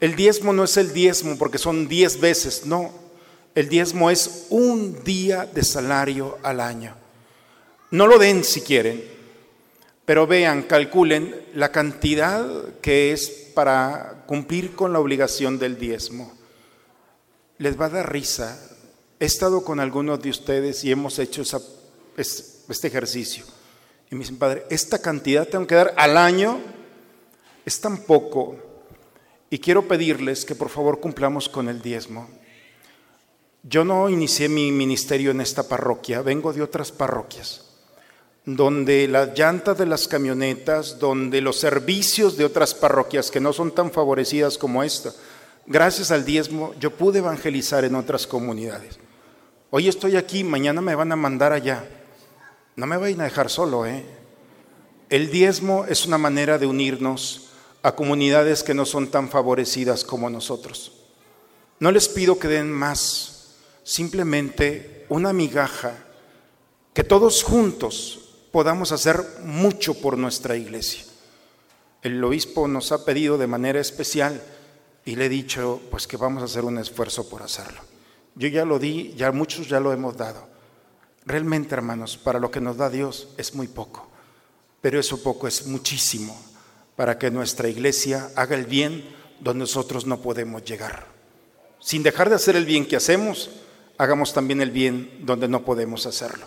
El 0.00 0.16
diezmo 0.16 0.52
no 0.52 0.64
es 0.64 0.76
el 0.76 0.92
diezmo 0.92 1.38
porque 1.38 1.58
son 1.58 1.86
diez 1.86 2.18
veces, 2.18 2.66
no. 2.66 2.90
El 3.54 3.68
diezmo 3.68 4.10
es 4.10 4.46
un 4.50 5.04
día 5.04 5.46
de 5.46 5.62
salario 5.62 6.38
al 6.42 6.58
año. 6.58 6.96
No 7.92 8.08
lo 8.08 8.18
den 8.18 8.42
si 8.42 8.62
quieren, 8.62 9.04
pero 10.04 10.26
vean, 10.26 10.62
calculen 10.62 11.36
la 11.54 11.70
cantidad 11.70 12.44
que 12.80 13.12
es 13.12 13.30
para 13.54 14.24
cumplir 14.26 14.74
con 14.74 14.92
la 14.92 14.98
obligación 14.98 15.60
del 15.60 15.78
diezmo. 15.78 16.32
Les 17.58 17.80
va 17.80 17.86
a 17.86 17.90
dar 17.90 18.12
risa. 18.12 18.58
He 19.22 19.26
estado 19.26 19.62
con 19.62 19.78
algunos 19.78 20.20
de 20.20 20.30
ustedes 20.30 20.82
y 20.82 20.90
hemos 20.90 21.16
hecho 21.20 21.44
este 22.16 22.88
ejercicio. 22.88 23.44
Y 24.10 24.16
me 24.16 24.22
dicen, 24.22 24.36
Padre, 24.36 24.64
esta 24.68 24.98
cantidad 24.98 25.46
tengo 25.46 25.64
que 25.64 25.76
dar 25.76 25.94
al 25.96 26.16
año, 26.16 26.58
es 27.64 27.80
tan 27.80 27.98
poco 27.98 28.56
y 29.48 29.60
quiero 29.60 29.86
pedirles 29.86 30.44
que 30.44 30.56
por 30.56 30.70
favor 30.70 30.98
cumplamos 30.98 31.48
con 31.48 31.68
el 31.68 31.80
diezmo. 31.80 32.28
Yo 33.62 33.84
no 33.84 34.08
inicié 34.08 34.48
mi 34.48 34.72
ministerio 34.72 35.30
en 35.30 35.40
esta 35.40 35.68
parroquia, 35.68 36.20
vengo 36.22 36.52
de 36.52 36.62
otras 36.62 36.90
parroquias, 36.90 37.64
donde 38.44 39.06
las 39.06 39.38
llantas 39.38 39.78
de 39.78 39.86
las 39.86 40.08
camionetas, 40.08 40.98
donde 40.98 41.40
los 41.40 41.60
servicios 41.60 42.36
de 42.36 42.44
otras 42.44 42.74
parroquias 42.74 43.30
que 43.30 43.38
no 43.38 43.52
son 43.52 43.72
tan 43.72 43.92
favorecidas 43.92 44.58
como 44.58 44.82
esta, 44.82 45.12
gracias 45.64 46.10
al 46.10 46.24
diezmo 46.24 46.74
yo 46.80 46.90
pude 46.90 47.20
evangelizar 47.20 47.84
en 47.84 47.94
otras 47.94 48.26
comunidades. 48.26 48.98
Hoy 49.74 49.88
estoy 49.88 50.16
aquí, 50.16 50.44
mañana 50.44 50.82
me 50.82 50.94
van 50.94 51.12
a 51.12 51.16
mandar 51.16 51.50
allá. 51.54 51.88
No 52.76 52.86
me 52.86 52.98
vayan 52.98 53.22
a 53.22 53.24
dejar 53.24 53.48
solo, 53.48 53.86
¿eh? 53.86 54.04
El 55.08 55.30
diezmo 55.30 55.86
es 55.86 56.04
una 56.04 56.18
manera 56.18 56.58
de 56.58 56.66
unirnos 56.66 57.48
a 57.82 57.92
comunidades 57.92 58.62
que 58.62 58.74
no 58.74 58.84
son 58.84 59.10
tan 59.10 59.30
favorecidas 59.30 60.04
como 60.04 60.28
nosotros. 60.28 60.92
No 61.80 61.90
les 61.90 62.06
pido 62.10 62.38
que 62.38 62.48
den 62.48 62.70
más, 62.70 63.54
simplemente 63.82 65.06
una 65.08 65.32
migaja, 65.32 65.94
que 66.92 67.02
todos 67.02 67.42
juntos 67.42 68.28
podamos 68.50 68.92
hacer 68.92 69.24
mucho 69.42 69.94
por 69.94 70.18
nuestra 70.18 70.54
iglesia. 70.54 71.06
El 72.02 72.22
obispo 72.22 72.68
nos 72.68 72.92
ha 72.92 73.06
pedido 73.06 73.38
de 73.38 73.46
manera 73.46 73.80
especial 73.80 74.42
y 75.06 75.16
le 75.16 75.24
he 75.24 75.30
dicho 75.30 75.80
pues 75.90 76.06
que 76.06 76.18
vamos 76.18 76.42
a 76.42 76.44
hacer 76.44 76.66
un 76.66 76.76
esfuerzo 76.76 77.26
por 77.26 77.42
hacerlo. 77.42 77.91
Yo 78.34 78.48
ya 78.48 78.64
lo 78.64 78.78
di, 78.78 79.12
ya 79.16 79.32
muchos 79.32 79.68
ya 79.68 79.80
lo 79.80 79.92
hemos 79.92 80.16
dado. 80.16 80.48
Realmente, 81.24 81.74
hermanos, 81.74 82.16
para 82.16 82.38
lo 82.38 82.50
que 82.50 82.60
nos 82.60 82.76
da 82.76 82.90
Dios 82.90 83.28
es 83.36 83.54
muy 83.54 83.68
poco, 83.68 84.08
pero 84.80 84.98
eso 84.98 85.22
poco 85.22 85.46
es 85.46 85.66
muchísimo 85.66 86.38
para 86.96 87.18
que 87.18 87.30
nuestra 87.30 87.68
iglesia 87.68 88.30
haga 88.36 88.56
el 88.56 88.66
bien 88.66 89.04
donde 89.40 89.60
nosotros 89.60 90.06
no 90.06 90.20
podemos 90.20 90.64
llegar. 90.64 91.06
Sin 91.80 92.02
dejar 92.02 92.28
de 92.28 92.36
hacer 92.36 92.56
el 92.56 92.64
bien 92.64 92.86
que 92.86 92.96
hacemos, 92.96 93.50
hagamos 93.98 94.32
también 94.32 94.60
el 94.60 94.70
bien 94.70 95.10
donde 95.24 95.48
no 95.48 95.64
podemos 95.64 96.06
hacerlo. 96.06 96.46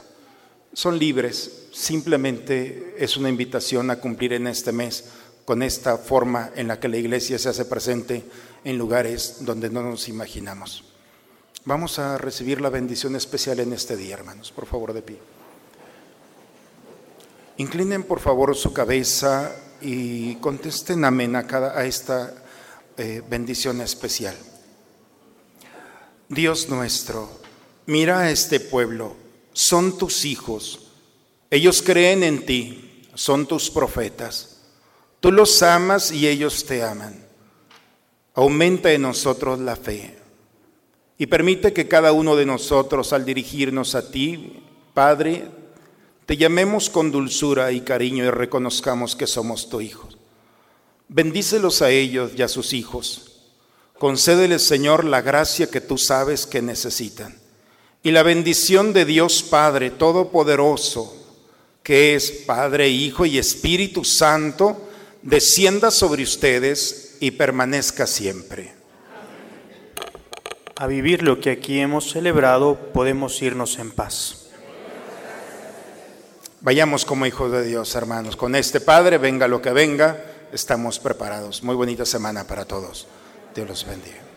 Son 0.74 0.98
libres, 0.98 1.67
simplemente 1.74 2.95
es 2.98 3.17
una 3.17 3.30
invitación 3.30 3.91
a 3.91 4.00
cumplir 4.00 4.34
en 4.34 4.48
este 4.48 4.71
mes 4.71 5.06
con 5.45 5.62
esta 5.62 5.98
forma 5.98 6.52
en 6.56 6.67
la 6.67 6.80
que 6.80 6.88
la 6.88 6.98
iglesia 6.98 7.38
se 7.38 7.50
hace 7.50 7.65
presente 7.65 8.24
en 8.63 8.78
lugares 8.78 9.38
donde 9.41 9.69
no 9.69 9.84
nos 9.84 10.10
imaginamos. 10.10 10.85
Vamos 11.67 11.97
a 11.97 12.19
recibir 12.19 12.62
la 12.62 12.69
bendición 12.69 13.15
especial 13.15 13.60
en 13.60 13.73
este 13.73 13.97
día, 13.97 14.13
hermanos, 14.13 14.51
por 14.51 14.67
favor 14.67 14.93
de 14.93 15.01
pie. 15.01 15.17
Inclinen 17.58 18.04
por 18.04 18.19
favor 18.19 18.56
su 18.56 18.71
cabeza 18.71 19.51
y 19.82 20.36
contesten 20.36 21.04
amén 21.04 21.36
a, 21.36 21.47
cada, 21.47 21.75
a 21.75 21.86
esta 21.86 22.36
eh, 22.97 23.23
bendición 23.28 23.82
especial. 23.82 24.36
Dios 26.30 26.69
nuestro, 26.69 27.32
mira 27.88 28.19
a 28.19 28.30
este 28.30 28.60
pueblo, 28.60 29.15
son 29.51 29.97
tus 29.97 30.25
hijos, 30.25 30.91
ellos 31.49 31.82
creen 31.82 32.21
en 32.21 32.45
ti, 32.45 33.10
son 33.15 33.47
tus 33.47 33.71
profetas, 33.71 34.62
tú 35.19 35.32
los 35.32 35.63
amas 35.63 36.12
y 36.12 36.28
ellos 36.28 36.63
te 36.67 36.84
aman. 36.84 37.25
Aumenta 38.36 38.91
en 38.91 39.01
nosotros 39.01 39.60
la 39.60 39.75
fe 39.75 40.24
y 41.17 41.28
permite 41.28 41.73
que 41.73 41.88
cada 41.88 42.12
uno 42.12 42.36
de 42.36 42.45
nosotros 42.45 43.13
al 43.13 43.25
dirigirnos 43.25 43.95
a 43.95 44.12
ti, 44.12 44.62
Padre, 44.93 45.47
te 46.25 46.38
llamemos 46.38 46.89
con 46.89 47.12
dulzura 47.12 47.71
y 47.71 47.82
cariño 47.82 48.25
y 48.25 48.30
reconozcamos 48.30 49.15
que 49.15 49.28
somos 49.28 49.69
tu 49.69 49.80
hijo. 49.82 50.10
Bendícelos 51.08 51.82
a 51.82 51.91
ellos 51.91 52.32
y 52.36 52.41
a 52.41 52.47
sus 52.47 52.73
hijos. 52.73 53.41
Concédeles, 53.97 54.65
Señor, 54.65 55.06
la 55.06 55.21
gracia 55.21 55.69
que 55.69 55.82
tú 55.82 55.97
sabes 55.97 56.45
que 56.45 56.62
necesitan. 56.62 57.38
Y 58.04 58.12
la 58.12 58.23
bendición 58.23 58.91
de 58.91 59.06
Dios 59.06 59.43
Padre 59.43 59.91
Todopoderoso, 59.91 61.15
que 61.82 62.15
es 62.15 62.32
Padre, 62.32 62.89
Hijo 62.89 63.25
y 63.25 63.38
Espíritu 63.38 64.04
Santo, 64.04 64.89
descienda 65.21 65.91
sobre 65.91 66.23
ustedes 66.23 67.17
y 67.19 67.32
permanezca 67.32 68.06
siempre. 68.06 68.73
A 70.77 70.88
vivir 70.88 71.23
lo 71.23 71.39
que 71.39 71.51
aquí 71.51 71.79
hemos 71.79 72.11
celebrado, 72.11 72.75
podemos 72.91 73.41
irnos 73.41 73.79
en 73.79 73.91
paz. 73.91 74.47
Vayamos 76.59 77.05
como 77.05 77.25
hijos 77.25 77.49
de 77.51 77.63
Dios, 77.63 77.95
hermanos. 77.95 78.35
Con 78.35 78.55
este 78.55 78.81
Padre, 78.81 79.17
venga 79.17 79.47
lo 79.47 79.61
que 79.61 79.71
venga, 79.71 80.25
estamos 80.51 80.99
preparados. 80.99 81.63
Muy 81.63 81.75
bonita 81.75 82.05
semana 82.05 82.45
para 82.45 82.65
todos. 82.65 83.07
Dios 83.53 83.69
los 83.69 83.85
bendiga. 83.85 84.35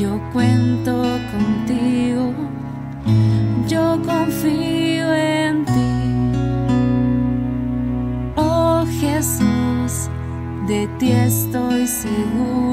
Yo 0.00 0.18
cuento 0.32 1.02
contigo, 1.30 2.32
yo 3.68 4.00
confío 4.02 5.14
en 5.14 5.64
ti. 5.66 5.92
Oh 8.34 8.82
Jesús, 8.98 10.08
de 10.66 10.88
ti 10.98 11.12
estoy 11.12 11.86
segura, 11.86 12.69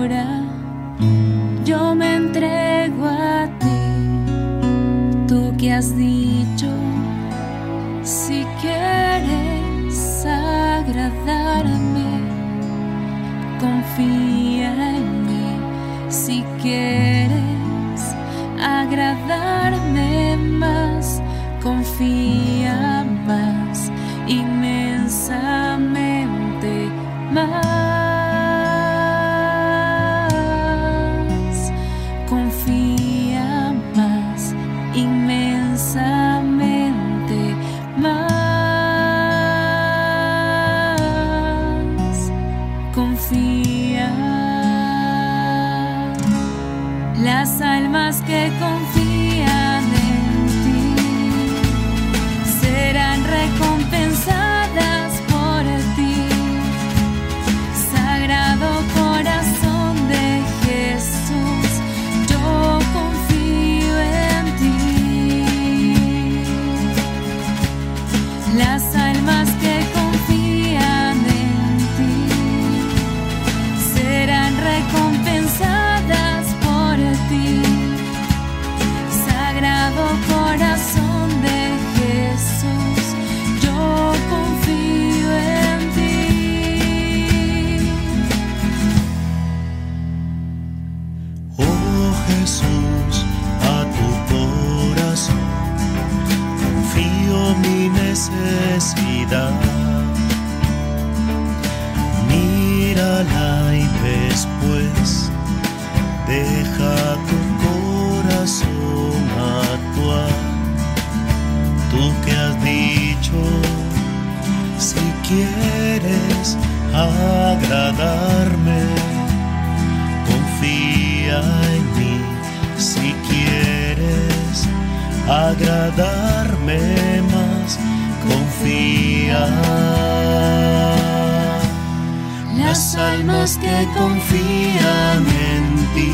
almas 133.17 133.57
que 133.57 133.87
confían 133.97 135.25
en 135.27 135.63
ti 135.93 136.13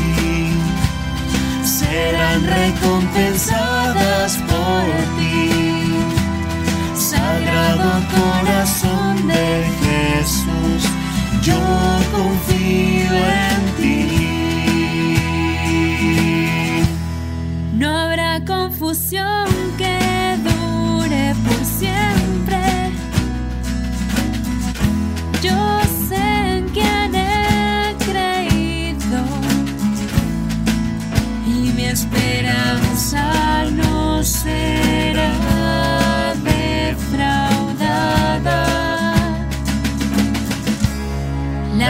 serán 1.62 2.44
recompensadas 2.44 4.36
por 4.48 4.84
ti 5.18 5.50
Sagrado 6.94 7.90
corazón 8.14 9.26
de 9.26 9.64
Jesús, 9.82 10.82
yo 11.42 11.60
confío 12.12 13.14
en 13.50 13.60
ti. 13.76 14.06
No 17.74 17.88
habrá 17.96 18.44
confusión 18.44 19.53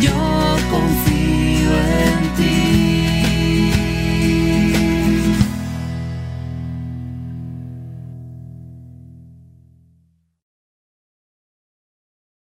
Yo 0.00 0.12
confío. 0.70 0.93